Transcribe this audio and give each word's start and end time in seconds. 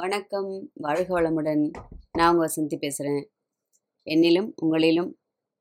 வணக்கம் 0.00 0.70
வாழ்க 0.74 1.08
வளமுடன். 1.16 1.62
நான் 2.12 2.30
உங்கள் 2.32 2.46
வசந்தி 2.46 2.76
பேசுகிறேன் 2.78 3.24
என்னிலும் 4.06 4.46
உங்களிலும் 4.62 5.10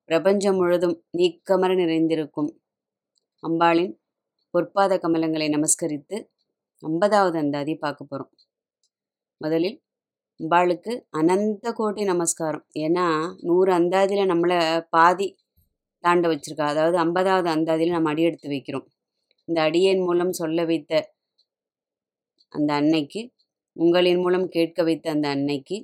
பிரபஞ்சம் 0.09 0.55
முழுதும் 0.55 0.93
நீக்கமர 1.17 1.75
நிறைந்திருக்கும் 1.75 2.49
அம்பாளின் 3.43 3.91
பொற்பாத 4.53 4.99
கமலங்களை 5.03 5.47
நமஸ்கரித்து 5.47 6.17
ஐம்பதாவது 6.83 7.37
அந்தாதி 7.37 7.75
பார்க்க 7.75 8.03
போகிறோம் 8.03 8.31
முதலில் 9.37 9.77
அம்பாளுக்கு 10.39 10.93
அனந்த 11.09 11.73
கோட்டி 11.79 12.03
நமஸ்காரம். 12.03 12.65
ஏன்னா 12.79 13.07
நூறு 13.39 13.73
அந்தாதியில் 13.73 14.31
நம்மளை 14.31 14.59
பாதி 14.89 15.27
தாண்ட 16.03 16.27
வச்சுருக்கா. 16.27 16.67
அதாவது 16.73 16.97
ஐம்பதாவது 16.97 17.49
அந்தாதியில் 17.49 17.91
நம்ம 17.91 18.09
அடி 18.09 18.23
எடுத்து 18.23 18.49
வைக்கிறோம். 18.49 18.87
இந்த 19.45 19.61
அடியின் 19.61 19.99
மூலம் 19.99 20.31
சொல்ல 20.31 20.65
வைத்த 20.65 20.93
அந்த 22.49 22.73
அன்னைக்கு 22.73 23.21
உங்களின் 23.79 24.21
மூலம் 24.23 24.47
கேட்க 24.47 24.83
வைத்த 24.83 25.05
அந்த 25.11 25.27
அன்னைக்கு 25.29 25.77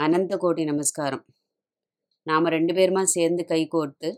அனந்த 0.00 0.34
கோடி 0.36 0.62
நமஸ்காரம். 0.64 1.24
நாம் 2.26 2.46
ரெண்டு 2.54 2.72
பேருமா 2.74 3.02
சேர்ந்து 3.14 3.42
கை 3.44 3.62
கோர்த்து 3.74 4.08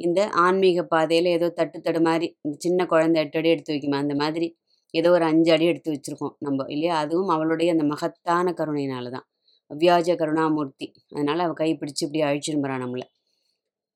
இந்த 0.00 0.20
ஆன்மீக 0.44 0.80
பாதையில் 0.84 1.28
ஏதோ 1.28 1.48
தட்டு 1.50 1.78
தடு 1.80 2.00
மாதிரி 2.00 2.26
இந்த 2.44 2.56
சின்ன 2.58 2.80
குழந்தை 2.86 3.18
எட்டு 3.24 3.38
அடி 3.40 3.50
எடுத்து 3.54 3.72
வைக்குமா? 3.74 3.98
அந்த 4.04 4.14
மாதிரி 4.14 4.46
ஏதோ 4.94 5.10
ஒரு 5.10 5.24
அஞ்சு 5.24 5.50
அடி 5.54 5.66
எடுத்து 5.66 5.92
வச்சுருக்கோம் 5.94 6.34
நம்ம 6.38 6.66
இல்லையா? 6.74 6.94
அதுவும் 7.04 7.32
அவளுடைய 7.36 7.68
அந்த 7.74 7.84
மகத்தான 7.92 8.54
கருணையினால 8.60 9.10
தான். 9.16 9.26
அவ்வியாஜ 9.70 10.08
கருணாமூர்த்தி. 10.22 10.86
அதனால் 11.14 11.44
அவள் 11.46 11.60
கை 11.62 11.70
பிடிச்சி 11.80 12.02
இப்படி 12.06 12.22
அழிச்சிரும்புறான் 12.28 12.82
நம்மளை. 12.84 13.06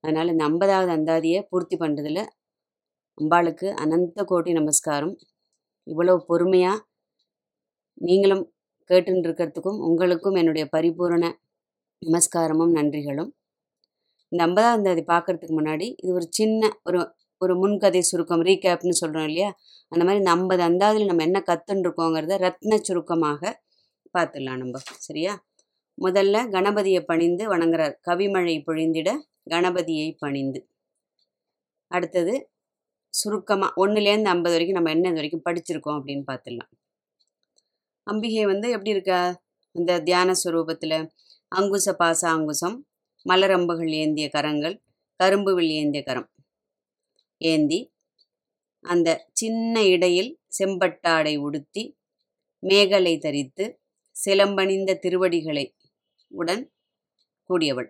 அதனால் 0.05 0.33
இந்த 0.35 0.45
ஐம்பதாவது 0.45 0.93
அந்தாதியை 0.99 1.41
பூர்த்தி 1.51 1.77
பண்ணுறதுல 1.77 2.21
அம்பாளுக்கு 3.19 3.69
அனந்த 3.85 4.21
கோடி 4.25 4.53
நமஸ்காரம். 4.53 5.15
இவ்வளோ 5.87 6.15
பொறுமையாக 6.29 6.79
நீங்களும் 7.99 8.45
கேட்டுன்னு 8.91 9.27
இருக்கிறதுக்கும் 9.29 9.79
உங்களுக்கும் 9.89 10.39
என்னுடைய 10.41 10.65
பரிபூரண 10.77 11.25
நமஸ்காரமும் 12.03 12.75
நன்றிகளும். 12.79 13.31
இந்த 14.33 14.41
ஐம்பதாம் 14.47 14.85
தேதி 14.87 15.03
பார்க்கறதுக்கு 15.13 15.55
முன்னாடி 15.59 15.87
இது 16.03 16.11
ஒரு 16.13 16.27
சின்ன 16.31 16.71
ஒரு 16.89 17.01
ஒரு 17.41 17.55
முன்கதை 17.57 18.01
சுருக்கம் 18.11 18.43
ரீகேப்னு 18.49 18.95
சொல்கிறோம் 19.03 19.27
இல்லையா? 19.31 19.51
அந்த 19.93 20.03
மாதிரி 20.05 20.21
இந்த 20.23 20.33
ஐம்பது 20.37 20.63
அந்தாதில் 20.69 21.09
நம்ம 21.11 21.25
என்ன 21.29 21.39
கற்றுருக்கோங்கிறத 21.49 22.37
ரத்ன 22.47 22.79
சுருக்கமாக 22.89 23.53
பார்த்துடலாம் 24.15 24.61
நம்ம 24.63 24.81
சரியா? 25.09 25.33
முதல்ல 25.99 26.37
கணபதியை 26.57 27.01
பணிந்து 27.11 27.45
வணங்குறார். 27.55 27.95
கவிமழை 28.09 28.57
பொழிந்திட 28.69 29.11
கணபதியை 29.51 30.09
பணிந்து. 30.19 30.61
அடுத்தது 31.91 32.35
சுருக்கமாக 33.15 33.81
ஒன்றுலேருந்து 33.83 34.33
ஐம்பது 34.35 34.55
வரைக்கும் 34.55 34.79
நம்ம 34.79 34.93
என்ன 34.97 35.09
இது 35.09 35.21
வரைக்கும் 35.21 35.47
படிச்சிருக்கோம் 35.49 35.99
அப்படின்னு 35.99 36.25
பார்த்துடலாம். 36.31 36.71
அம்பிகை 38.07 38.45
வந்து 38.45 38.71
எப்படி 38.71 38.91
இருக்கா? 38.91 39.21
இந்த 39.75 40.01
தியான 40.01 40.31
ஸ்வரூபத்தில் 40.33 40.97
அங்குச 41.53 41.87
பாச 41.99 42.21
அங்குசம். 42.29 42.77
மலரம்புகள் 43.27 43.93
ஏந்திய 44.03 44.27
கரங்கள். 44.29 44.77
கரும்பு 45.21 45.53
வில் 45.55 45.73
ஏந்திய 45.81 46.03
கரம். 46.03 46.29
ஏந்தி 47.41 47.81
அந்த 48.85 49.09
சின்ன 49.33 49.83
இடையில் 49.85 50.31
செம்பட்டாடை 50.59 51.35
உடுத்தி 51.37 51.83
மேகலை 52.63 53.15
தரித்து 53.19 53.65
சிலம்பணிந்த 54.17 54.99
திருவடிகளை 54.99 55.65
உடன் 56.31 56.65
கூடியவள். 57.51 57.89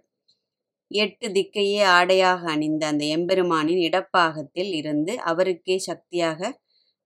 எட்டு 0.90 1.26
திக்கையே 1.28 1.82
ஆடையாக 1.96 2.42
அணிந்த 2.50 2.82
அந்த 2.86 3.04
எம்பெருமானின் 3.16 3.82
இடப்பாகத்தில் 3.88 4.72
இருந்து 4.72 5.12
அவருக்கே 5.22 5.76
சக்தியாக 5.78 6.40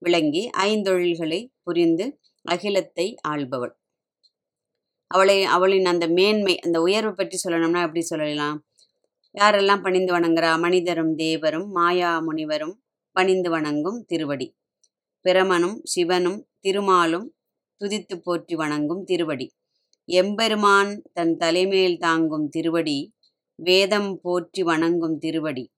விளங்கி 0.01 0.43
ஐந்தொழில்களை 0.63 1.39
புரிந்து 1.63 2.05
அகிலத்தை 2.45 3.15
ஆள்பவள். 3.27 3.73
அவளை 5.07 5.43
அவளின் 5.43 5.85
அந்த 5.85 6.07
மேன்மை 6.07 6.59
அந்த 6.59 6.81
உயர்வு 6.81 7.13
பற்றி 7.13 7.37
சொல்லணும்னா 7.43 7.81
எப்படி 7.81 8.01
சொல்லலாம்? 8.01 8.65
யாரெல்லாம் 9.33 9.81
பணிந்து 9.81 10.19
வணங்குறா? 10.19 10.59
மனிதரும் 10.59 11.15
தேவரும் 11.15 11.67
மாயா 11.67 12.19
முனிவரும் 12.19 12.81
பணிந்து 13.11 13.49
வணங்கும் 13.49 14.05
திருவடி. 14.05 14.55
பிரமனும் 15.25 15.77
சிவனும் 15.83 16.47
திருமாலும் 16.59 17.27
துதித்து 17.81 18.15
போற்றி 18.17 18.55
வணங்கும் 18.55 19.03
திருவடி. 19.03 19.47
எம்பெருமான் 20.05 21.01
தன் 21.13 21.37
தலைமேல் 21.37 21.97
தாங்கும் 21.97 22.49
திருவடி 22.49 23.15
வேதம் 23.55 24.19
போற்றி 24.21 24.63
வணங்கும் 24.63 25.17
திருவடி. 25.17 25.71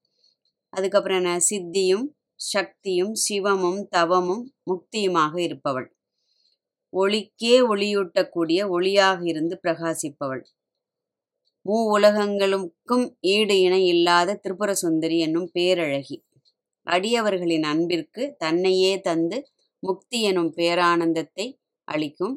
அதுக்கப்புறம் 0.69 1.17
என்ன? 1.17 1.38
சித்தியும் 1.50 2.07
சக்தியும் 2.35 3.13
சிவமும் 3.29 3.88
தவமும் 3.89 4.44
முக்தியுமாக 4.72 5.39
இருப்பவள். 5.39 5.97
ஒளிக்கே 6.94 7.56
ஒளியூட்டக்கூடிய 7.72 8.59
ஒளியாக 8.75 9.20
இருந்து 9.25 9.56
பிரகாசிப்பவள். 9.64 10.44
மூ 11.66 11.78
உலகங்களுக்கும் 11.96 13.06
ஈடு 13.34 13.56
இணை 13.62 13.81
இல்லாத 13.88 14.38
திரிபுர 14.44 14.72
சுந்தரி 14.74 15.18
என்னும் 15.20 15.50
பேரழகி. 15.56 16.18
அடியவர்களின் 16.88 17.66
அன்பிற்கு 17.66 18.24
தன்னையே 18.38 18.94
தந்து 19.02 19.38
முக்தி 19.84 20.20
எனும் 20.22 20.52
பேரானந்தத்தை 20.58 21.46
அளிக்கும் 21.88 22.36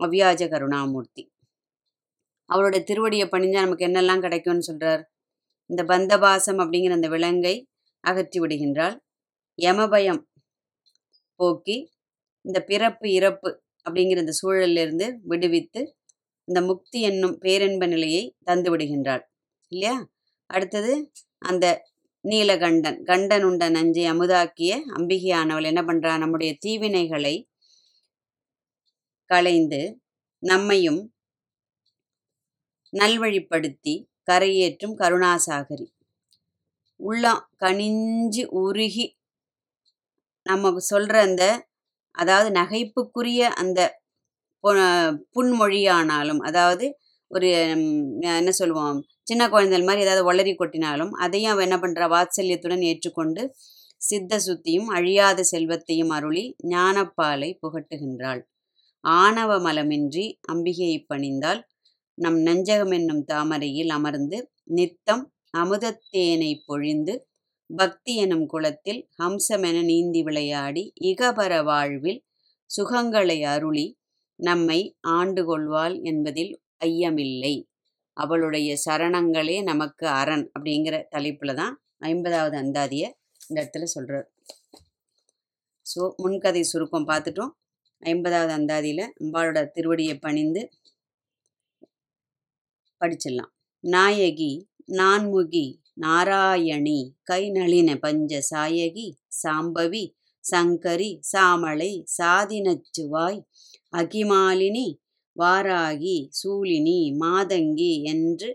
அவ்வியாஜ 0.00 0.42
கருணாமூர்த்தி. 0.48 1.22
அவளுடைய 2.50 2.82
திருவடியை 2.84 3.26
பணிஞ்சா 3.30 3.60
நமக்கு 3.64 3.86
என்னெல்லாம் 3.88 4.24
கிடைக்கும்னு 4.24 4.68
சொல்றார்? 4.68 5.02
இந்த 5.70 5.82
பந்தபாசம் 5.84 6.60
அப்படிங்கிற 6.62 6.94
அந்த 6.98 7.08
விலங்கை 7.08 7.54
அகற்றி 8.04 8.38
விடுகின்றாள் 8.40 8.96
யமபயம் 9.58 10.22
போக்கி 11.40 11.76
இந்த 12.48 12.62
பிறப்பு 12.62 13.12
இறப்பு 13.12 13.62
அப்படிங்கிற 13.90 14.16
இந்த 14.16 14.32
சூழலிலிருந்து 14.42 15.18
விடுவித்து 15.22 15.96
இந்த 16.44 16.60
முக்தி 16.60 17.00
என்னும் 17.00 17.40
பேரன்ப 17.40 17.86
நிலையை 17.86 18.36
தந்து 18.44 18.76
விடுகின்றாள். 18.76 19.22
இல்லையா? 19.68 20.08
அடுத்தது 20.46 21.12
அந்த 21.38 21.84
நீலகண்டன். 22.24 23.02
கண்டன் 23.04 23.44
உண்ட 23.44 23.68
நஞ்சை 23.68 24.04
அமுதாக்கிய 24.10 24.80
அம்பிகையானவள் 24.96 25.64
என்ன 25.64 25.82
பண்றா? 25.82 26.18
நம்முடைய 26.18 26.56
தீவினைகளை 26.66 27.48
களைந்து 29.24 30.00
நம்மையும் 30.38 31.14
நல்வழிப்படுத்தி 32.92 33.94
கரையேற்றும் 34.30 34.98
கருணாசாகரி. 34.98 35.86
உள்ளம் 36.96 37.48
கனிஞ்சு 37.60 38.44
உருகி 38.44 39.16
நம்ம 40.42 40.76
சொல்ற 40.90 41.14
அந்த 41.18 41.67
அதாவது 42.18 42.48
நகைப்புக்குரிய 42.52 43.42
அந்த 43.54 43.80
புன்மொழியானாலும் 45.34 46.40
அதாவது 46.40 46.86
ஒரு 47.30 47.48
என்ன 48.32 48.52
சொல்லுவோம் 48.52 48.98
சின்ன 49.22 49.42
குழந்தைகள் 49.48 49.88
மாதிரி 49.88 50.04
ஏதாவது 50.06 50.22
ஒளரி 50.30 50.52
கொட்டினாலும் 50.54 51.12
அதையும் 51.16 51.52
அவன் 51.52 51.66
என்ன 51.68 51.78
பண்ணுறா 51.78 52.06
வாத்சல்யத்துடன் 52.14 52.84
ஏற்றுக்கொண்டு 52.90 53.42
சித்த 54.00 54.32
சுத்தியும் 54.38 54.88
அழியாத 54.88 55.40
செல்வத்தையும் 55.44 56.10
அருளி 56.10 56.44
ஞானப்பாலை 56.68 57.50
புகட்டுகின்றாள். 57.62 58.40
ஆணவ 59.04 59.50
மலமின்றி 59.58 60.26
அம்பிகையை 60.52 60.98
பணிந்தால் 61.08 61.60
நம் 62.18 62.38
நஞ்சகம் 62.42 62.94
என்னும் 62.98 63.24
தாமரையில் 63.24 63.90
அமர்ந்து 63.90 64.38
நித்தம் 64.70 65.24
அமுதத்தேனை 65.56 66.52
பொழிந்து 66.66 67.14
பக்தி 67.70 68.12
எனும் 68.16 68.44
குளத்தில் 68.46 69.00
ஹம்சமென 69.18 69.78
நீந்தி 69.88 70.20
விளையாடி 70.22 70.82
இகபர 71.10 71.52
வாழ்வில் 71.62 72.20
சுகங்களை 72.70 73.38
அருளி 73.52 73.86
நம்மை 74.38 74.78
ஆண்டு 75.16 75.42
கொள்வாள் 75.48 75.96
என்பதில் 76.10 76.52
ஐயமில்லை. 76.86 77.54
அவளுடைய 78.16 78.70
சரணங்களே 78.84 79.56
நமக்கு 79.62 80.06
அரண் 80.20 80.44
அப்படிங்கிற 80.54 80.96
தலைப்பில் 81.14 81.58
தான் 81.60 81.74
ஐம்பதாவது 82.10 82.56
அந்தாதியை 82.62 83.08
இந்த 83.48 83.58
இடத்துல 83.62 83.86
சொல்கிறார் 83.94 84.28
ஸோ 85.86 86.02
முன்கதை 86.22 86.62
சுருக்கம் 86.70 87.08
பார்த்துட்டோம். 87.10 87.52
ஐம்பதாவது 88.02 88.52
அந்தாதியில் 88.58 89.04
அம்பாளோட 89.22 89.60
திருவடியை 89.76 90.16
பணிந்து 90.26 90.62
படிச்சிடலாம். 93.00 93.52
நாயகி 93.84 94.52
நான்முகி 94.98 95.66
நாராயணி 95.98 97.00
கை 97.22 97.42
நளின 97.50 97.90
பஞ்ச 98.00 98.40
சாயகி 98.50 99.06
சாம்பவி 99.42 100.04
சங்கரி 100.44 101.10
சாமளை 101.32 101.92
சாதினச்சுவாய் 102.18 103.40
அகிமாலினி 103.96 104.86
வாராகி 105.36 106.16
சூலினி 106.38 107.00
மாதங்கி 107.20 107.92
என்று 108.04 108.50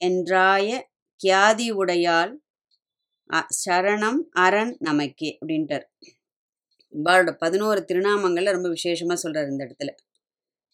என்றாய 0.00 0.68
கியாதி 1.20 1.68
உடையால் 1.72 2.32
சரணம் 3.64 4.20
அரண் 4.30 4.72
நமக்கே 4.78 5.38
அப்படின்ட்டார். 5.40 5.86
அம்பாளோட 6.92 7.30
பதினோரு 7.38 7.84
திருநாமங்களில் 7.88 8.56
ரொம்ப 8.56 8.68
விசேஷமாக 8.68 9.18
சொல்கிறார் 9.20 9.50
இந்த 9.50 9.62
இடத்துல. 9.64 9.92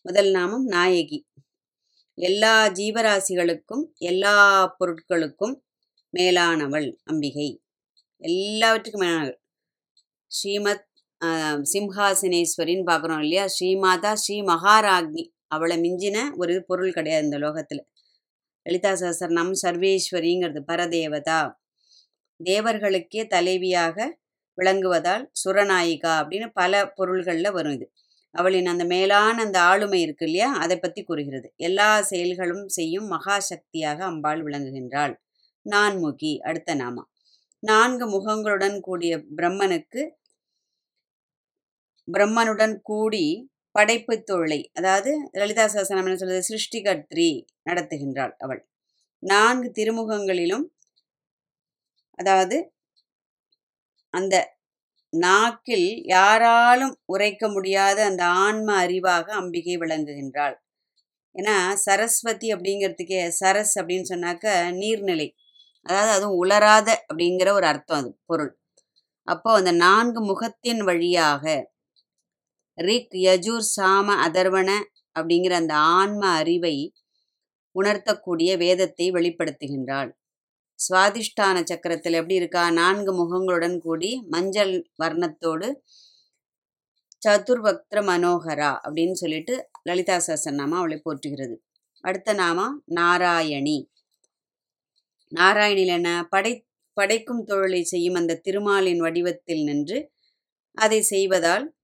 முதல் 0.07 0.31
நாமம் 0.31 0.67
நாயகி. 0.67 1.19
எல்லா 2.19 2.55
ஜீவராசிகளுக்கும் 2.69 3.85
எல்லா 4.03 4.35
பொருட்களுக்கும் 4.79 5.55
மேலானவள் 6.15 6.89
அம்பிகை. 7.05 7.49
எல்லாவற்றுக்கும் 8.23 9.05
மேலானவள். 9.05 9.39
ஸ்ரீமத் 10.31 10.87
சிம்ஹாசனேஸ்வரின்னு 11.73 12.89
பார்க்குறோம் 12.91 13.23
இல்லையா? 13.25 13.45
ஸ்ரீமாதா 13.57 14.13
ஸ்ரீ 14.23 14.37
மகாராக்னி 14.43 15.25
அவளை 15.55 15.77
மிஞ்சின 15.81 16.19
ஒரு 16.37 16.55
பொருள் 16.69 16.93
கிடையாது 16.93 17.25
இந்த 17.25 17.39
லோகத்தில். 17.39 17.83
லலிதா 18.67 18.93
சஹஸ்ரநாமம் 19.03 19.61
சர்வேஸ்வரிங்கிறது 19.65 20.61
பரதேவதா. 20.71 21.41
தேவர்களுக்கே 22.41 23.23
தலைவியாக 23.35 23.97
விளங்குவதால் 24.59 25.25
சுரநாயிகா 25.43 26.13
அப்படின்னு 26.21 26.49
பல 26.53 26.73
பொருள்களில் 26.99 27.55
வரும் 27.57 27.75
இது. 27.79 27.87
அவளின் 28.35 28.67
அந்த 28.67 28.85
மேலான 28.85 29.37
அந்த 29.43 29.59
ஆளுமை 29.61 30.01
இருக்கு 30.01 30.27
இல்லையா? 30.27 30.51
அதை 30.55 30.77
பற்றி 30.79 31.03
கூறுகிறது. 31.05 31.49
எல்லா 31.61 31.89
செயல்களும் 32.03 32.67
செய்யும் 32.69 33.07
மகா 33.07 33.37
சக்தியாக 33.41 34.05
அம்பாள் 34.05 34.43
விளங்குகின்றாள். 34.43 35.15
நான்முகி 35.67 36.33
அடுத்த 36.41 36.75
நாமா. 36.75 37.05
நான்கு 37.63 38.07
முகங்களுடன் 38.11 38.77
கூடிய 38.81 39.13
பிரம்மனுக்கு 39.37 40.03
பிரம்மனுடன் 42.09 42.75
கூடி 42.83 43.25
படைப்பு 43.75 44.15
தொழிலை 44.23 44.61
அதாவது 44.75 45.11
லலிதா 45.33 45.67
சாசனம் 45.67 46.05
என்ன 46.05 46.17
சொல்றது? 46.17 46.43
சிருஷ்டிகர்த்ரி 46.51 47.29
நடத்துகின்றாள் 47.71 48.35
அவள். 48.39 48.63
நான்கு 49.23 49.69
திருமுகங்களிலும் 49.79 50.67
அதாவது 52.19 52.57
அந்த 54.15 54.35
நாக்கில் 55.13 55.89
யாராலும் 56.07 56.95
உரைக்க 57.07 57.43
முடியாத 57.49 57.99
அந்த 58.05 58.25
ஆன்ம 58.45 58.69
அறிவாக 58.85 59.27
அம்பிகை 59.33 59.77
விளங்குகின்றாள். 59.77 60.57
ஏன்னா 61.35 61.57
சரஸ்வதி 61.87 62.49
அப்படிங்கிறதுக்கே 62.55 63.21
சரஸ் 63.41 63.75
அப்படின்னு 63.81 64.11
சொன்னாக்க 64.11 64.47
நீர்நிலை. 64.81 65.29
அதாவது 65.87 66.13
அதுவும் 66.13 66.39
உலராத 66.39 66.89
அப்படிங்கிற 67.09 67.51
ஒரு 67.53 67.67
அர்த்தம் 67.67 68.01
அது 68.01 68.11
பொருள். 68.27 68.53
அப்போ 69.29 69.51
அந்த 69.55 69.73
நான்கு 69.85 70.21
முகத்தின் 70.23 70.83
வழியாக 70.83 71.45
ரிக் 72.79 73.15
யஜூர் 73.25 73.67
சாம 73.77 74.17
அதர்வன 74.27 74.71
அப்படிங்கிற 75.17 75.55
அந்த 75.55 75.75
ஆன்ம 75.95 76.23
அறிவை 76.41 76.75
உணர்த்தக்கூடிய 77.75 78.51
வேதத்தை 78.59 79.07
வெளிப்படுத்துகின்றாள். 79.13 80.11
சுவாதிஷ்டான 80.89 81.57
சக்கரத்தில் 81.65 82.19
எப்படி 82.21 82.35
இருக்கா? 82.35 82.71
நான்கு 82.71 83.13
முகங்களுடன் 83.13 83.79
கூடி 83.79 84.23
மஞ்சள் 84.29 84.91
வர்ணத்தோடு 85.03 85.69
சதுர்வக்திர 87.27 88.03
மனோகரா 88.11 88.71
அப்படின்னு 88.89 89.13
சொல்லிட்டு 89.13 89.69
லலிதா 89.83 90.17
சஹஸ்ரநாமா 90.27 90.77
அவளை 90.81 91.03
போற்றுகிறது. 91.05 91.57
அடுத்த 92.05 92.35
நாமா 92.35 92.67
நாராயணி. 92.95 93.79
நாராயணியில் 95.35 95.95
என்ன? 95.99 96.27
படை 96.31 96.67
படைக்கும் 96.93 97.45
தொழிலை 97.45 97.83
செய்யும் 97.83 98.15
அந்த 98.15 98.41
திருமாலின் 98.45 98.99
வடிவத்தில் 98.99 99.63
நின்று 99.65 100.11
அதை 100.75 101.03
செய்வதால் 101.03 101.77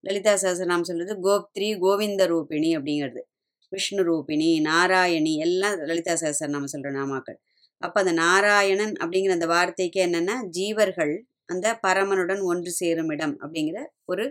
லலிதா 0.00 0.34
சாசன் 0.34 0.64
நாம் 0.64 0.84
சொல்வது 0.84 1.14
கோப்திரி 1.20 1.78
கோவிந்த 1.78 2.22
ரூபிணி 2.28 2.70
அப்படிங்கிறது. 2.78 3.20
விஷ்ணு 3.68 4.02
ரூபிணி 4.08 4.60
நாராயணி 4.60 5.36
எல்லாம் 5.36 5.76
லலிதா 5.78 6.12
சஹஸ்ரநாமம் 6.12 6.72
சொல்ற 6.72 6.90
நாமாக்கள். 6.92 7.38
அப்போ 7.82 7.98
அந்த 8.02 8.12
நாராயணன் 8.22 8.94
அப்படிங்கிற 9.02 9.34
அந்த 9.38 9.48
வார்த்தைக்கு 9.54 10.00
என்னென்னா 10.06 10.36
ஜீவர்கள் 10.58 11.14
அந்த 11.46 11.66
பரமனுடன் 11.86 12.42
ஒன்று 12.50 12.70
சேரும் 12.80 13.10
இடம் 13.14 13.34
அப்படிங்கிற 13.42 13.80
ஒரு 14.04 14.24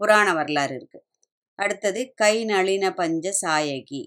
புராண 0.00 0.28
வரலாறு 0.32 0.74
இருக்குது 0.78 1.06
அடுத்தது 1.58 2.00
கை 2.22 2.34
நளின 2.44 2.84
பஞ்ச 2.94 3.32
சாயகி 3.42 4.02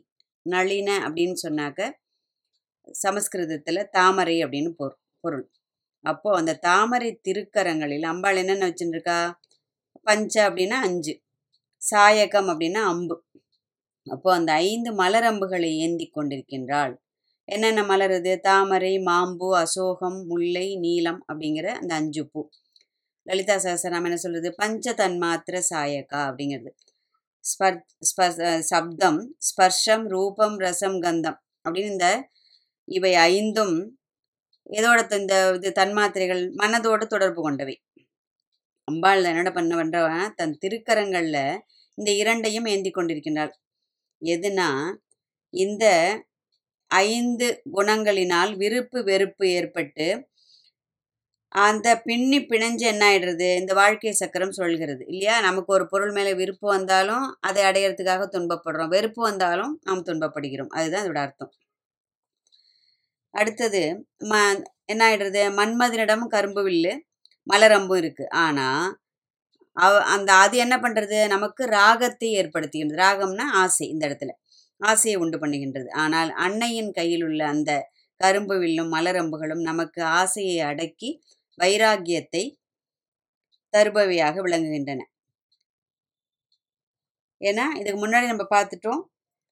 நளின 0.46 0.90
அப்படின்னு 1.08 1.38
சொன்னாக்க 1.46 1.81
சமஸ்கிருதத்தில் 3.04 3.90
தாமரை 3.90 4.36
அப்படின்னு 4.46 4.72
பொருள் 4.80 5.00
பொருள். 5.24 5.46
அப்போது 6.06 6.40
அந்த 6.40 6.54
தாமரை 6.68 7.10
திருக்கரங்களில் 7.28 8.06
அம்பாள் 8.12 8.40
என்னென்ன 8.42 8.68
வச்சுருக்கா 8.69 9.18
பஞ்ச 10.08 10.34
அப்படின்னா 10.50 10.78
அஞ்சு 10.88 11.14
சாயகம் 11.81 12.50
அப்படின்னா 12.52 12.81
அம்பு. 12.94 13.16
அப்போது 14.08 14.38
அந்த 14.40 14.52
ஐந்து 14.68 14.90
மலரம்புகளை 15.02 15.69
ஏந்தி 15.86 16.06
கொண்டிருக்கின்றாள். 16.10 16.94
என்னென்ன 17.52 17.84
மலர் 17.84 18.12
இது 18.12 18.40
தாமரை 18.40 18.98
மாம்பு 19.00 19.58
அசோகம் 19.58 20.26
முல்லை 20.28 20.78
நீலம் 20.80 21.26
அப்படிங்கிற 21.34 21.66
அந்த 21.66 21.96
அஞ்சு 21.96 22.30
பூ. 22.30 22.50
லலிதா 23.24 23.56
சஹஸ்ரநாமம் 23.56 24.04
என்ன 24.04 24.16
சொல்றது? 24.16 24.56
பஞ்ச 24.56 24.94
தன்மாத்திர 24.94 25.62
சாயக்கா 25.76 26.14
அப்படிங்கிறது. 26.14 26.70
ஸ்பர் 27.40 27.82
ஸ்பர் 28.00 28.60
சப்தம் 28.60 29.38
ஸ்பர்ஷம் 29.38 30.08
ரூபம் 30.08 30.58
ரசம் 30.58 31.02
கந்தம் 31.02 31.40
அப்படின்னு 31.70 31.86
இந்த 31.86 32.30
இவை 32.86 33.16
ஐந்தும் 33.16 34.00
இதோட 34.70 35.08
த- 35.08 35.16
இந்த 35.16 35.52
இது 35.56 35.72
தன்மாத்திரைகள் 35.76 36.52
மனதோடு 36.52 37.06
தொடர்பு 37.08 37.42
கொண்டவை. 37.42 37.84
அம்பாள் 38.84 39.24
என்னோட 39.24 39.54
பண்ண 39.54 39.76
பண்றவன் 39.76 40.34
தன் 40.34 40.58
திருக்கரங்களில் 40.66 41.60
இந்த 41.96 42.12
இரண்டையும் 42.12 42.66
ஏந்தி 42.66 42.92
கொண்டிருக்கின்றாள். 42.92 43.52
எதுனா 44.26 44.96
இந்த 45.50 45.86
ஐந்து 46.92 47.48
குணங்களினால் 47.74 48.57
விருப்பு 48.57 49.04
வெறுப்பு 49.04 49.45
ஏற்பட்டு 49.50 50.07
அந்த 51.51 52.01
பின்னி 52.01 52.39
பிணைஞ்சு 52.45 52.86
என்ன 52.86 53.04
ஆயிடுறது? 53.10 53.48
இந்த 53.57 53.74
வாழ்க்கை 53.74 54.12
சக்கரம் 54.12 54.51
சொல்கிறது 54.51 55.06
இல்லையா? 55.07 55.42
நமக்கு 55.42 55.74
ஒரு 55.74 55.86
பொருள் 55.88 56.12
மேல 56.12 56.34
விருப்பு 56.34 56.68
வந்தாலும் 56.68 57.38
அதை 57.39 57.63
அடையிறதுக்காக 57.63 58.28
துன்பப்படுறோம். 58.34 58.88
வெறுப்பு 58.88 59.22
வந்தாலும் 59.24 59.80
நாம் 59.84 60.06
துன்பப்படுகிறோம். 60.06 60.68
அதுதான் 60.69 61.06
இதோட 61.06 61.18
அர்த்தம். 61.18 61.51
அடுத்தது 63.33 63.81
ம 64.24 64.33
என்ன 64.86 65.01
ஆயிடுறது? 65.10 65.42
மன்மதனிடம் 65.60 66.28
கரும்பு 66.28 66.68
வில்லு 66.68 66.94
மலரம்பும் 67.48 67.98
இருக்கு. 67.98 68.30
ஆனா 68.30 68.68
அவ 69.78 69.94
அந்த 70.06 70.33
அது 70.33 70.57
என்ன 70.57 70.75
பண்றது? 70.78 71.28
நமக்கு 71.28 71.66
ராகத்தை 71.66 72.30
ஏற்படுத்துகின்றது. 72.40 73.01
ராகம்னா 73.06 73.45
ஆசை 73.54 73.88
இந்த 73.90 74.04
இடத்துல. 74.07 74.31
ஆசையை 74.82 75.18
உண்டு 75.24 75.38
பண்ணுகின்றது. 75.44 75.90
ஆனால் 76.04 76.32
அன்னையின் 76.46 76.92
கையில் 76.92 77.26
உள்ள 77.30 77.42
அந்த 77.54 77.72
கரும்பு 78.22 78.56
வில்லும் 78.62 78.94
மலரம்புகளும் 78.96 79.64
நமக்கு 79.70 80.02
ஆசையை 80.20 80.58
அடக்கி 80.72 81.10
வைராகியத்தை 81.60 82.44
தருபவையாக 83.74 84.36
விளங்குகின்றன. 84.46 85.02
ஏன்னா 87.42 87.66
இதுக்கு 87.80 88.00
முன்னாடி 88.04 88.28
நம்ம 88.32 88.46
பார்த்துட்டோம் 88.56 89.02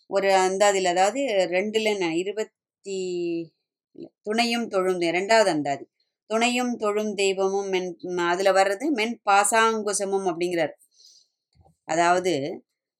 ஒரு 0.09 0.29
அந்தாதியில் 0.47 0.91
அதாவது 0.93 1.21
ரெண்டுல 1.55 1.89
இருபத்தி 2.21 2.97
துணையும் 4.27 4.67
தொழும் 4.73 5.01
ரெண்டாவது 5.17 5.49
அந்தாதி. 5.55 5.85
துணையும் 6.29 6.73
தொழும் 6.83 7.11
தெய்வமும் 7.21 7.69
மென் 7.73 7.89
அதில் 8.03 8.29
அதுல 8.33 8.49
வர்றது 8.59 8.85
மென் 8.99 9.15
பாசாங்குசமும் 9.29 10.27
அப்படிங்கிறார். 10.31 10.73
அதாவது 11.87 12.33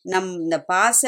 நம் 0.05 0.29
இந்த 0.43 0.57
பாச 0.71 1.01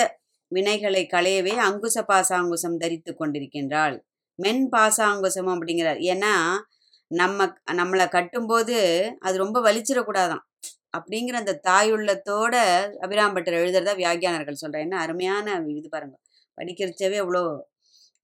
வினைகளை 0.51 1.03
களையவே 1.13 1.53
அங்குச 1.67 1.97
பாசாங்குசம் 2.11 2.77
தரித்து 2.77 3.11
கொண்டிருக்கின்றாள். 3.13 3.95
மென் 4.39 4.65
பாசாங்குசம் 4.75 5.49
அப்படிங்கிறார். 5.53 5.99
ஏன்னா 6.13 6.33
நம்ம 7.11 7.45
நம்மளை 7.79 8.05
கட்டும்போது 8.15 8.75
அது 9.19 9.35
ரொம்ப 9.37 9.57
வலிச்சிடக்கூடாதான். 9.67 10.43
அப்படிங்கிற 10.97 11.35
அந்த 11.43 11.53
தாயுள்ளத்தோட 11.69 12.55
அபிராம்பட்டர் 13.05 13.59
எழுதுறதா 13.61 13.93
வியாகியானர்கள் 14.03 14.61
சொல்கிறேன் 14.63 14.85
என்ன 14.87 14.99
அருமையான 15.05 15.47
இது 15.79 15.89
பாருங்க. 15.95 16.15
படிக்கிறச்சவே 16.57 17.17
அவ்வளோ 17.23 17.43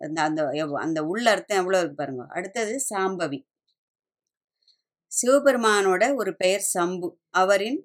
அந்த 0.02 0.20
அந்த 0.28 0.42
அந்த 0.86 1.00
உள்ள 1.12 1.26
அர்த்தம் 1.36 1.62
எவ்வளோ 1.62 1.80
இருக்கு 1.82 1.98
பாருங்க. 2.02 2.24
அடுத்தது 2.38 2.74
சாம்பவி. 2.92 3.40
சிவபெருமானோட 5.12 6.04
ஒரு 6.22 6.32
பெயர் 6.36 6.64
சம்பு. 6.76 7.10
அவரின் 7.42 7.80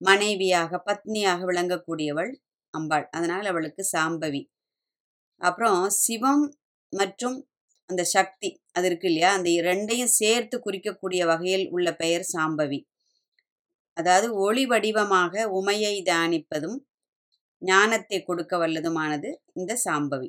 மனைவியாக 0.00 0.80
பத்னியாக 0.88 1.40
விளங்கக்கூடியவள் 1.50 2.30
அம்பாள். 2.70 3.06
அதனால் 3.10 3.46
அவளுக்கு 3.46 3.82
சாம்பவி. 3.92 4.42
அப்புறம் 5.40 5.88
சிவம் 6.04 6.44
மற்றும் 6.92 7.38
அந்த 7.90 8.04
சக்தி 8.04 8.48
அது 8.72 8.86
இருக்கு 8.86 9.08
இல்லையா? 9.08 9.30
அந்த 9.32 9.50
ரெண்டையும் 9.50 10.14
சேர்த்து 10.20 10.56
குறிக்கக்கூடிய 10.58 11.22
வகையில் 11.24 11.66
உள்ள 11.70 11.88
பெயர் 11.94 12.24
சாம்பவி. 12.32 12.80
அதாவது 13.96 14.34
ஒளி 14.34 14.66
வடிவமாக 14.66 15.44
உமையை 15.50 15.94
தியானிப்பதும் 16.02 16.78
ஞானத்தை 17.62 18.22
கொடுக்க 18.22 18.56
வல்லதுமானது 18.58 19.30
இந்த 19.52 19.72
சாம்பவி. 19.84 20.28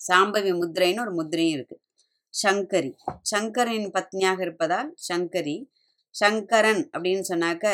சாம்பவி 0.00 0.52
முத்திரைன்னு 0.52 1.00
ஒரு 1.00 1.12
முத்திரையும் 1.12 1.56
இருக்கு. 1.56 1.76
சங்கரி. 2.34 2.90
சங்கரின் 3.34 3.88
பத்னியாக 3.96 4.40
இருப்பதால் 4.40 4.94
சங்கரி. 5.08 5.56
சங்கரன் 6.14 6.82
அப்படின்னு 6.92 7.24
சொன்னாக்க 7.28 7.66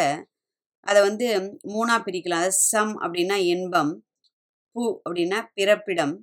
அதை 0.87 1.01
வந்து 1.09 1.27
மூணாக 1.75 2.01
பிரிக்கலாம். 2.07 2.43
அதாவது 2.43 2.61
சம் 2.73 2.95
அப்படின்னா 3.05 3.37
இன்பம் 3.55 3.93
பூ 4.77 4.85
அப்படின்னா 5.07 5.39
பிறப்பிடம் 5.59 6.15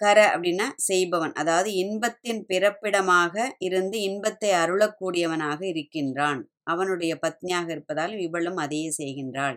கர 0.00 0.18
அப்படின்னா 0.34 0.66
செய்பவன். 0.88 1.34
அதாவது 1.34 1.70
இன்பத்தின் 1.82 2.40
பிறப்பிடமாக 2.50 3.34
இருந்து 3.66 3.96
இன்பத்தை 4.08 4.50
அருளக்கூடியவனாக 4.62 5.60
இருக்கின்றான். 5.72 6.40
அவனுடைய 6.64 7.12
பத்னியாக 7.24 7.68
இருப்பதால் 7.74 8.14
இவளும் 8.26 8.58
அதையே 8.64 8.90
செய்கின்றாள். 9.00 9.56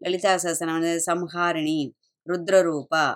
லலிதா 0.00 0.32
சாசனம் 0.36 0.76
வந்து 0.78 0.94
சம்ஹாரிணி 1.08 1.78
ருத்ரரூபா. 2.26 3.06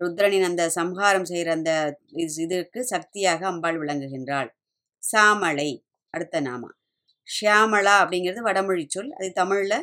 ருத்ரனின் 0.00 0.48
அந்த 0.50 0.62
சம்ஹாரம் 0.78 1.28
செய்கிற 1.30 1.50
அந்த 1.52 1.72
இதுக்கு 2.16 2.44
இதற்கு 2.46 2.80
சக்தியாக 2.84 3.46
அம்பாள் 3.52 3.78
விளங்குகின்றாள். 3.82 4.48
சாமலை 5.02 5.70
அடுத்த 6.14 6.40
நாமா. 6.40 6.70
ஷியாமளா 7.28 7.94
அப்படிங்கிறது 8.02 8.40
வடமொழி 8.40 8.84
சொல். 8.88 9.10
அது 9.10 9.28
தமிழில் 9.32 9.76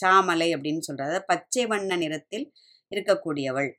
ஷாமலை 0.00 0.48
அப்படின்னு 0.56 0.78
சொல்கிறது 0.78 1.10
அதாவது 1.10 1.26
பச்சை 1.26 1.64
வண்ண 1.66 1.96
நிறத்தில் 1.96 2.46
இருக்கக்கூடியவள். 2.92 3.70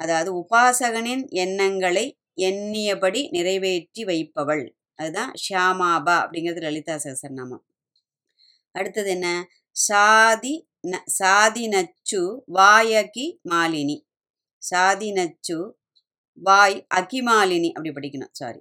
அதாவது 0.00 0.30
உபாசகனின் 0.42 1.24
எண்ணங்களை 1.44 2.06
எண்ணியபடி 2.40 3.22
நிறைவேற்றி 3.30 4.04
வைப்பவள். 4.04 4.64
அதுதான் 4.98 5.32
ஷியாமாபா 5.44 6.14
அப்படிங்கிறது 6.22 6.62
லலிதா 6.62 6.94
சகசரநாமம். 7.04 7.64
அடுத்தது 8.74 9.10
என்ன? 9.10 9.28
சாதி 9.76 10.54
ந 10.92 10.94
சாதி 11.20 11.64
நச்சு 11.68 12.20
வாயகி 12.46 13.26
மாலினி. 13.50 13.96
சாதி 14.62 15.12
நச்சு 15.12 15.58
வாய் 16.38 16.76
அகிமாலினி 16.94 17.70
அப்படி 17.72 17.92
படிக்கணும். 17.94 18.32
சாரி 18.32 18.60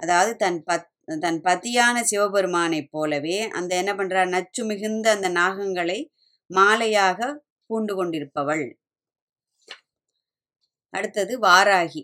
அதாவது 0.00 0.32
தன் 0.36 0.58
பத் 0.64 0.88
தன் 1.16 1.40
பதியான 1.40 2.02
சிவபெருமானைப் 2.02 2.90
போலவே 2.90 3.38
அந்த 3.48 3.76
என்ன 3.76 3.92
பண்ணுறா 3.94 4.22
நச்சு 4.28 4.64
மிகுந்த 4.64 5.10
அந்த 5.10 5.28
நாகங்களை 5.28 5.98
மாலையாக 6.50 7.20
பூண்டு 7.66 7.94
கொண்டிருப்பவள். 7.94 8.64
அடுத்தது 10.94 11.38
வாராகி. 11.40 12.02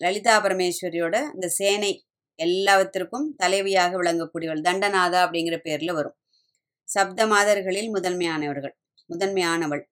லலிதா 0.00 0.34
பரமேஸ்வரியோட 0.44 1.16
இந்த 1.34 1.48
சேனை 1.48 1.92
எல்லாவற்றிற்கும் 2.38 3.26
தலைவியாக 3.42 3.92
விளங்கக்கூடியவள். 4.02 4.62
தண்டநாதா 4.68 5.18
அப்படிங்கிற 5.24 5.56
பேர்ல 5.64 5.92
வரும். 5.92 6.16
சப்த 6.84 7.26
மாதர்களில் 7.26 7.90
முதன்மையானவர்கள் 7.90 8.74
முதன்மையானவள். 9.10 9.82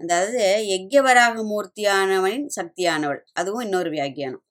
அதாவது 0.00 0.40
யஜ்யவராக 0.74 1.34
மூர்த்தியானவனின் 1.52 2.46
சக்தியானவள். 2.60 3.20
அதுவும் 3.32 3.60
இன்னொரு 3.60 3.90
வியாக்கியானம். 3.90 4.44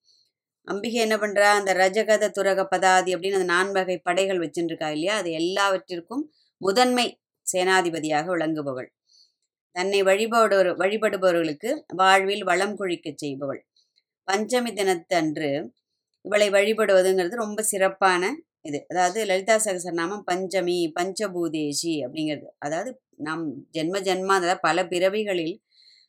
அம்பிகை 0.67 1.00
என்ன 1.05 1.15
பண்ணுறா 1.17 1.48
அந்த 1.51 1.72
ரஜகத 1.74 2.29
துரக 2.38 2.62
பதாதி 2.72 3.12
அப்படின்னு 3.15 3.39
அந்த 3.39 3.50
நான்வகை 3.55 3.98
படைகள் 4.00 4.41
வச்சுருக்கா 4.43 4.89
இல்லையா? 4.96 5.15
அது 5.22 5.29
எல்லாவற்றிற்கும் 5.41 6.24
முதன்மை 6.62 7.05
சேனாதிபதியாக 7.48 8.25
விளங்குபவள். 8.36 8.89
தன்னை 9.75 10.00
வழிபடுவ 10.03 10.74
வழிபடுபவர்களுக்கு 10.82 11.70
வாழ்வில் 11.96 12.43
வளம் 12.43 12.75
கொழிக்கச் 12.79 13.22
செய்பவள். 13.24 13.62
பஞ்சமி 14.27 14.72
தினத்தன்று 14.74 15.50
இவளை 16.25 16.48
வழிபடுவதுங்கிறது 16.50 17.43
ரொம்ப 17.46 17.62
சிறப்பான 17.72 18.22
இது. 18.70 18.79
அதாவது 18.91 19.20
லலிதா 19.25 19.55
சகசரநாமம் 19.65 20.24
பஞ்சமி 20.29 20.77
பஞ்சபூதேஷி 21.00 21.93
அப்படிங்கிறது. 22.05 22.48
அதாவது 22.60 22.91
நம் 23.27 23.46
ஜென்ம 23.77 23.98
ஜென்மா 24.08 24.36
அதாவது 24.39 24.62
பல 24.67 24.77
பிறவிகளில் 24.93 25.55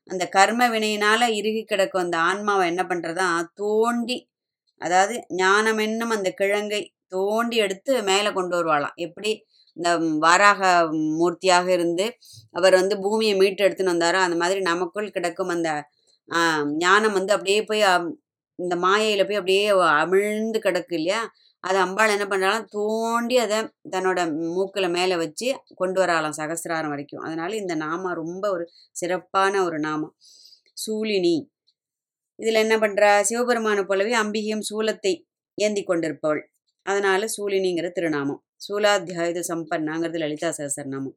அந்த 0.09 0.25
கர்ம 0.29 0.63
வினையினால 0.69 1.23
இறுகி 1.39 1.63
கிடக்கும் 1.65 2.05
அந்த 2.05 2.17
ஆன்மாவை 2.31 2.65
என்ன 2.73 2.83
பண்ணுறதா 2.91 3.27
தோண்டி 3.61 4.17
அதாவது 4.81 5.15
ஞானம் 5.37 5.81
என்னும் 5.87 6.15
அந்த 6.17 6.31
கிழங்கை 6.41 6.81
தோண்டி 7.15 7.57
எடுத்து 7.65 7.93
மேலே 8.03 8.31
கொண்டு 8.33 8.55
வருவாளாம். 8.59 8.97
எப்படி? 9.07 9.33
இந்த 9.77 9.91
வாராக 10.25 10.61
மூர்த்தியாக 11.19 11.67
இருந்து 11.77 12.07
அவர் 12.55 12.75
வந்து 12.81 12.95
பூமியை 13.01 13.35
மீட்டு 13.41 13.65
எடுத்துன்னு 13.67 13.95
வந்தாரோ? 13.95 14.19
அந்த 14.27 14.37
மாதிரி 14.43 14.61
நமக்குள் 14.71 15.15
கிடக்கும் 15.17 15.53
அந்த 15.57 15.71
ஞானம் 16.83 17.17
வந்து 17.19 17.33
அப்படியே 17.37 17.61
போய் 17.65 17.83
அம், 17.91 18.11
இந்த 18.59 18.75
மாயையில் 18.85 19.27
போய் 19.29 19.41
அப்படியே 19.41 19.65
அமிழ்ந்து 20.01 20.59
கிடக்கு 20.67 20.95
இல்லையா? 20.99 21.21
அது 21.65 21.79
அம்பாள் 21.85 22.15
என்ன 22.15 22.27
பண்ணாலும் 22.27 22.67
தோண்டி 22.73 23.37
அதை 23.45 23.59
தன்னோட 23.95 24.21
மூக்கில் 24.49 24.95
மேலே 24.97 25.17
வச்சு 25.23 25.49
கொண்டு 25.77 25.99
வராலாம் 26.03 26.39
சகசிராரம் 26.41 26.93
வரைக்கும். 26.95 27.23
அதனால 27.27 27.51
இந்த 27.63 27.75
நாமம் 27.85 28.19
ரொம்ப 28.23 28.45
ஒரு 28.51 28.65
சிறப்பான 28.97 29.63
ஒரு 29.69 29.79
நாமம். 29.87 30.15
சூலினி. 30.77 31.37
இதில் 32.39 32.63
என்ன 32.63 32.77
பண்ணுறா 32.79 33.11
சிவபெருமானை 33.21 33.83
போலவே 33.85 34.15
அம்பிகையும் 34.15 34.67
சூலத்தை 34.71 35.13
ஏந்தி 35.59 35.83
கொண்டிருப்பவள். 35.83 36.43
அதனால 36.87 37.29
சூலினிங்கிற 37.37 37.89
திருநாமம். 37.93 38.41
சூலாத்தியாயுத 38.67 39.43
சம்பன்னாங்கிறது 39.51 40.21
லலிதா 40.25 40.51
சகசரநாமம். 40.59 41.17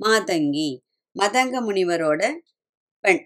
மாதங்கி 0.00 0.68
மதங்க 1.16 1.56
முனிவரோட 1.66 2.22
பெண். 3.04 3.22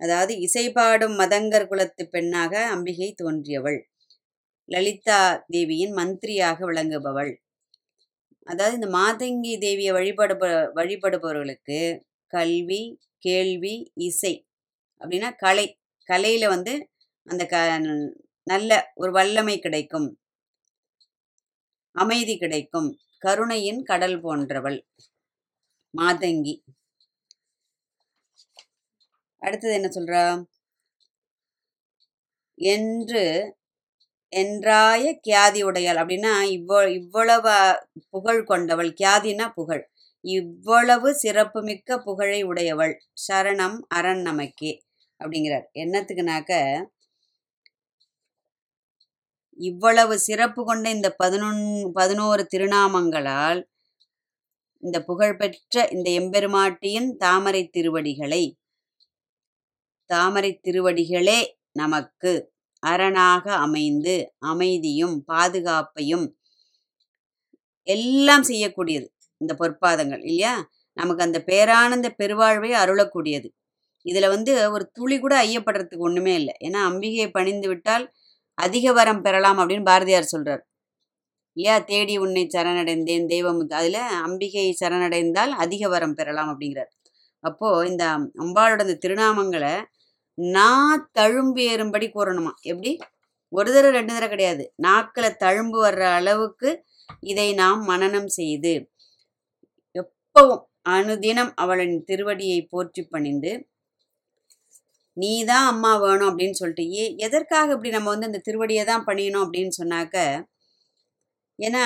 அதாவது 0.00 0.32
இசைபாடும் 0.46 1.14
மதங்கர் 1.20 1.68
குலத்து 1.68 2.02
பெண்ணாக 2.06 2.54
அம்பிகை 2.74 3.08
தோன்றியவள். 3.22 3.78
லலிதா 4.68 5.20
தேவியின் 5.46 5.94
மந்திரியாக 5.98 6.58
விளங்குபவள். 6.70 7.32
அதாவது 8.46 8.74
இந்த 8.74 8.90
மாதங்கி 8.98 9.52
தேவியை 9.66 9.92
வழிபடுப 9.98 10.44
வழிபடுபவர்களுக்கு 10.78 11.80
கல்வி 12.32 12.82
கேள்வி 13.24 13.74
இசை 14.08 14.34
அப்படின்னா 15.00 15.36
கலை. 15.36 15.78
கலையில 16.08 16.48
வந்து 16.48 16.90
அந்த 17.22 17.46
க 17.46 17.78
நல்ல 18.42 18.92
ஒரு 18.94 19.12
வல்லமை 19.12 19.58
கிடைக்கும். 19.58 20.18
அமைதி 21.92 22.38
கிடைக்கும். 22.38 22.98
கருணையின் 23.18 23.82
கடல் 23.82 24.20
போன்றவள். 24.20 24.86
மாதங்கி. 25.98 26.62
அடுத்தது 29.38 29.74
என்ன 29.74 29.88
சொல்றா? 29.88 30.44
என்று 32.54 33.56
என்றாய 34.36 35.18
கியாதி 35.28 35.64
உடையாள் 35.64 36.00
அப்படின்னா 36.02 36.32
இவ்வ 36.48 36.88
இவ்வளவு 36.94 37.86
புகழ் 38.10 38.44
கொண்டவள். 38.44 38.94
கியாதினா 39.00 39.52
புகழ். 39.52 39.90
இவ்வளவு 40.20 41.14
சிறப்புமிக்க 41.14 41.98
புகழை 41.98 42.42
உடையவள். 42.42 42.94
சரணம் 43.28 43.78
அரண் 43.88 44.22
நமக்கே. 44.22 44.72
அப்படிங்கிறார். 45.20 45.66
என்னத்துக்குனாக்க 45.74 46.52
இவ்வளவு 49.58 50.18
சிறப்பு 50.18 50.64
கொண்ட 50.64 50.90
இந்த 50.90 51.08
பதினொன் 51.24 51.62
பதினோரு 51.92 52.46
திருநாமங்களால் 52.50 53.60
இந்த 54.82 55.04
புகழ்பெற்ற 55.04 55.88
இந்த 55.92 56.08
எம்பெருமாட்டியின் 56.10 57.08
தாமரை 57.16 57.62
திருவடிகளை 57.68 58.42
தாமரை 60.10 60.60
திருவடிகளே 60.68 61.40
நமக்கு 61.72 62.32
அரணாக 62.82 63.44
அமைந்து 63.56 64.14
அமைதியும் 64.38 65.24
பாதுகாப்பையும் 65.32 66.26
எல்லாம் 67.88 68.42
செய்யக்கூடியது. 68.42 69.06
இந்த 69.40 69.52
பொற்பாதங்கள் 69.54 70.22
இல்லையா? 70.24 70.54
நமக்கு 70.96 71.22
அந்த 71.22 71.38
பேரானந்த 71.46 72.08
பெருவாழ்வை 72.18 72.70
அருளக்கூடியது. 72.82 73.48
இதுல 74.06 74.28
வந்து 74.28 74.70
ஒரு 74.70 74.90
துளி 74.92 75.18
கூட 75.18 75.34
ஐயப்படுறதுக்கு 75.44 76.06
ஒண்ணுமே 76.08 76.34
இல்லை. 76.34 76.54
ஏன்னா 76.66 76.80
அம்பிகையை 76.90 77.28
பணிந்து 77.30 77.68
விட்டால் 77.68 78.12
அதிக 78.54 78.92
வரம் 78.92 79.22
பெறலாம் 79.22 79.58
அப்படின்னு 79.58 79.82
பாரதியார் 79.82 80.32
சொல்றார். 80.36 80.62
இல்லையா 81.56 81.78
தேடி 81.78 82.18
உன்னை 82.18 82.42
சரணடைந்தேன் 82.54 83.26
தெய்வம் 83.26 83.60
அதுல 83.70 83.98
அம்பிகை 84.26 84.66
சரணடைந்தால் 84.80 85.48
அதிக 85.48 85.88
வரம் 85.88 86.14
பெறலாம் 86.14 86.50
அப்படிங்கிறார். 86.52 86.90
அப்போ 87.40 87.86
இந்த 87.86 88.04
அம்பாளோட 88.44 88.80
இந்த 88.80 88.98
திருநாமங்களை 89.04 89.74
நான் 90.38 91.08
தழும்பு 91.18 91.60
ஏறும்படி 91.70 92.06
கூறணுமா? 92.14 92.52
எப்படி? 92.62 92.98
ஒரு 93.48 93.68
தடவை 93.72 93.92
ரெண்டு 93.92 94.12
தடவை 94.12 94.28
கிடையாது. 94.28 94.72
நாக்கில் 94.76 95.36
தழும்பு 95.36 95.78
வர்ற 95.86 96.02
அளவுக்கு 96.18 96.70
இதை 97.20 97.54
நாம் 97.54 97.82
மனனம் 97.84 98.28
செய்து 98.28 98.72
எப்பவும் 99.94 100.62
அனுதினம் 100.88 101.52
அவளின் 101.54 102.04
திருவடியை 102.10 102.60
போற்றி 102.70 103.02
பணிந்து 103.04 103.52
நீ 105.18 105.32
தான் 105.44 105.66
அம்மா 105.66 105.90
வேணும் 105.96 106.28
அப்படின்னு 106.30 106.58
சொல்லிட்டு 106.60 106.84
ஏ 106.98 107.04
எதற்காக 107.26 107.74
இப்படி 107.74 107.90
நம்ம 107.90 108.10
வந்து 108.14 108.30
இந்த 108.30 108.40
திருவடியை 108.48 108.84
தான் 108.84 109.06
பண்ணியணும் 109.08 109.44
அப்படின்னு 109.44 109.74
சொன்னாக்க 109.80 110.16
ஏன்னா 111.58 111.84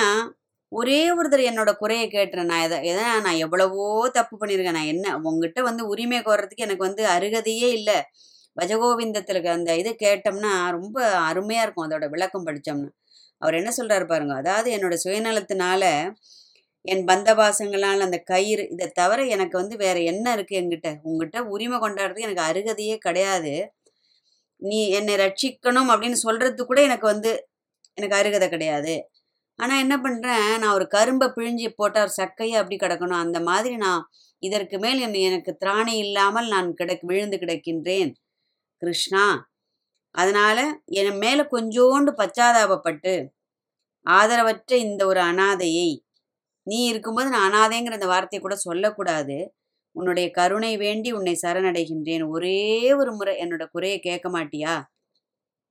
ஒரே 0.71 0.99
ஒருத்தர் 1.17 1.49
என்னோட 1.49 1.71
குறையை 1.73 2.05
கேட்டுறேன். 2.09 2.49
நான் 2.51 2.63
எதை 2.67 2.77
ஏதா 2.91 3.07
நான் 3.19 3.41
எவ்வளவோ 3.45 3.85
தப்பு 4.09 4.35
பண்ணியிருக்கேன் 4.37 4.77
நான் 4.79 4.91
என்ன 4.93 5.07
உங்ககிட்ட 5.21 5.61
வந்து 5.61 5.83
உரிமை 5.87 6.19
கோர்றதுக்கு 6.21 6.65
எனக்கு 6.67 6.87
வந்து 6.87 7.03
அருகதையே 7.15 7.69
இல்லை. 7.79 7.97
பஜகோவிந்தத்தில் 8.57 9.39
அந்த 9.57 9.71
இது 9.77 9.91
கேட்டோம்னா 10.05 10.53
ரொம்ப 10.71 10.97
அருமையாக 11.29 11.65
இருக்கும் 11.65 11.87
அதோட 11.87 12.07
விளக்கம் 12.15 12.47
படித்தோம்னா 12.47 12.89
அவர் 13.41 13.59
என்ன 13.61 13.71
சொல்கிறாரு 13.77 14.05
பாருங்க 14.07 14.33
அதாவது 14.35 14.69
என்னோட 14.77 14.95
சுயநலத்தினால 15.03 15.83
என் 16.85 17.03
பந்தபாசங்களால் 17.09 18.05
அந்த 18.05 18.17
கயிறு 18.25 18.63
இதை 18.71 18.87
தவிர 18.93 19.19
எனக்கு 19.35 19.55
வந்து 19.61 19.75
வேற 19.77 19.97
என்ன 20.03 20.25
இருக்குது 20.35 20.59
என்கிட்ட? 20.61 20.89
உங்ககிட்ட 21.03 21.39
உரிமை 21.53 21.77
கொண்டாடுறதுக்கு 21.79 22.27
எனக்கு 22.27 22.47
அருகதையே 22.49 22.95
கிடையாது. 22.99 23.53
நீ 24.61 24.79
என்னை 24.97 25.15
ரட்சிக்கணும் 25.21 25.89
அப்படின்னு 25.93 26.17
சொல்கிறது 26.25 26.61
கூட 26.65 26.79
எனக்கு 26.81 27.05
வந்து 27.05 27.31
எனக்கு 27.97 28.17
அருகதை 28.19 28.47
கிடையாது. 28.49 28.93
ஆனால் 29.59 29.81
என்ன 29.85 29.95
பண்ணுறேன் 30.05 30.47
நான் 30.61 30.75
ஒரு 30.79 30.87
கரும்பை 30.95 31.27
பிழிஞ்சு 31.35 31.69
போட்டால் 31.79 32.15
சக்கையை 32.19 32.55
அப்படி 32.61 32.77
கிடக்கணும். 32.77 33.23
அந்த 33.25 33.39
மாதிரி 33.49 33.75
நான் 33.85 34.03
இதற்கு 34.43 34.77
மேல் 34.79 34.99
என் 34.99 35.17
எனக்கு 35.29 35.51
திராணி 35.63 35.95
இல்லாமல் 36.05 36.47
நான் 36.47 36.69
கிடக் 36.73 37.05
விழுந்து 37.11 37.37
கிடக்கின்றேன். 37.39 38.11
கிருஷ்ணா 38.81 39.25
அதனால 40.15 40.59
என் 40.99 41.19
மேலே 41.19 41.43
கொஞ்சோண்டு 41.53 42.11
பச்சாதாபப்பட்டு 42.21 43.13
ஆதரவற்ற 44.05 44.71
இந்த 44.85 45.01
ஒரு 45.05 45.21
அனாதையை 45.31 45.89
நீ 46.67 46.77
இருக்கும்போது 46.91 47.29
நான் 47.29 47.47
அனாதைங்கிற 47.49 47.97
அந்த 47.99 48.09
வார்த்தையை 48.11 48.41
கூட 48.41 48.55
சொல்லக்கூடாது. 48.65 49.37
உன்னுடைய 49.95 50.27
கருணை 50.31 50.71
வேண்டி 50.77 51.09
உன்னை 51.11 51.33
சரணடைகின்றேன். 51.43 52.23
ஒரே 52.35 52.59
ஒரு 52.93 53.11
முறை 53.11 53.33
என்னோட 53.43 53.63
குறையை 53.65 53.99
கேட்க 53.99 54.27
மாட்டியா? 54.29 54.73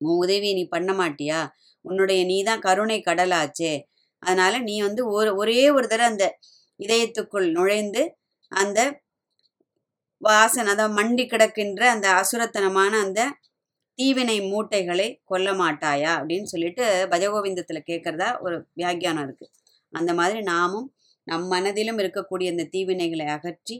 உன் 0.01 0.19
உதவியை 0.25 0.55
நீ 0.55 0.65
பண்ண 0.67 0.91
மாட்டியா? 0.93 1.41
உன்னுடைய 1.85 2.21
நீ 2.25 2.37
தான் 2.43 2.65
கருணை 2.67 2.99
கடலாச்சே. 3.01 3.73
அதனால் 4.23 4.57
நீ 4.63 4.75
வந்து 4.81 5.03
ஒரு 5.17 5.31
ஒரே 5.37 5.63
ஒரு 5.77 5.87
தடவை 5.89 6.09
அந்த 6.13 6.27
இதயத்துக்குள் 6.81 7.49
நுழைந்து 7.51 8.03
அந்த 8.53 8.81
வாசன் 10.23 10.71
அதாவது 10.73 10.97
மண்டி 10.99 11.25
கிடக்கின்ற 11.27 11.83
அந்த 11.95 12.07
அசுரத்தனமான 12.21 12.93
அந்த 13.07 13.21
தீவினை 13.99 14.37
மூட்டைகளை 14.51 15.09
கொல்ல 15.25 15.49
மாட்டாயா? 15.63 16.13
அப்படின்னு 16.19 16.49
சொல்லிட்டு 16.53 16.85
பஜகோவிந்தத்தில் 17.13 17.89
கேட்குறதா 17.91 18.29
ஒரு 18.41 18.57
வியாக்கியானம் 18.81 19.25
இருக்குது 19.27 19.51
அந்த 19.93 20.15
மாதிரி 20.15 20.41
நாமும் 20.43 20.89
நம் 21.27 21.47
மனதிலும் 21.47 21.99
இருக்கக்கூடிய 21.99 22.47
அந்த 22.51 22.69
தீவினைகளை 22.71 23.27
அகற்றி 23.27 23.77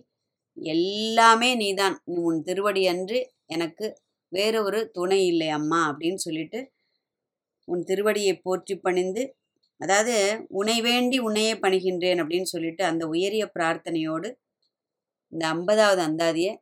எல்லாமே 0.57 1.51
நீதான். 1.55 1.97
உன் 2.21 2.43
திருவடி 2.43 2.87
அன்று 2.87 3.19
எனக்கு 3.47 3.87
வேறு 4.33 4.59
ஒரு 4.65 4.81
துணை 4.91 5.27
இல்லை 5.27 5.49
அம்மா 5.49 5.81
அப்படின்னு 5.91 6.17
சொல்லிட்டு 6.17 6.61
உன் 7.69 7.83
திருவடியை 7.85 8.35
போற்றி 8.43 8.75
பணிந்து 8.77 9.23
அதாவது 9.81 10.17
உனை 10.49 10.81
வேண்டி 10.81 11.19
உன்னையே 11.19 11.55
பணிகின்றேன் 11.55 12.21
அப்படின்னு 12.23 12.43
சொல்லிட்டு 12.43 12.85
அந்த 12.85 13.07
உயரிய 13.07 13.45
பிரார்த்தனையோடு 13.55 14.29
இந்த 15.33 15.49
ஐம்பதாவது 15.49 16.03
அந்தாதியை 16.03 16.53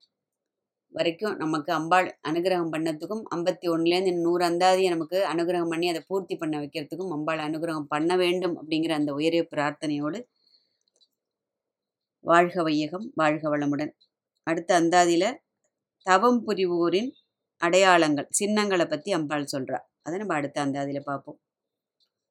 வரைக்கும் 0.95 1.35
நமக்கு 1.37 1.71
அம்பாள் 1.73 2.09
அனுகிரகம் 2.29 2.73
பண்ணதுக்கும் 2.75 3.23
ஐம்பத்தி 3.37 3.67
ஒன்றுலேருந்து 3.75 4.13
நூறு 4.25 4.43
அந்தாதியை 4.49 4.89
நமக்கு 4.89 5.19
அனுகிரகம் 5.33 5.73
பண்ணி 5.73 5.87
அதை 5.89 6.01
பூர்த்தி 6.07 6.35
பண்ண 6.37 6.55
வைக்கிறதுக்கும் 6.59 7.13
அம்பாள் 7.17 7.43
அனுகிரகம் 7.47 7.91
பண்ண 7.95 8.17
வேண்டும் 8.17 8.55
அப்படிங்கிற 8.61 8.95
அந்த 9.01 9.13
உயரிய 9.13 9.43
பிரார்த்தனையோடு 9.53 10.21
வாழ்க 12.25 12.63
வையகம் 12.63 13.07
வாழ்க 13.15 13.45
வளமுடன். 13.53 13.93
அடுத்த 14.47 14.71
அந்தாதியில் 14.81 15.29
தவம் 16.07 16.41
புரிவோரின் 16.47 17.11
அடையாளங்கள் 17.63 18.29
சின்னங்களை 18.41 18.87
பற்றி 18.87 19.11
அம்பாள் 19.13 19.51
சொல்கிறா 19.55 19.81
அதை 20.07 20.19
நம்ம 20.19 20.35
அடுத்த 20.35 20.59
அந்தாதியில் 20.67 21.09
பார்ப்போம். 21.11 21.39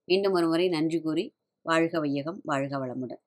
மீண்டும் 0.08 0.36
ஒரு 0.40 0.48
முறை 0.48 0.68
நன்றி 0.70 1.00
கூறி 1.02 1.26
வாழ்க 1.66 2.00
வையகம் 2.00 2.40
வாழ்க 2.44 2.74
வளமுடன். 2.78 3.22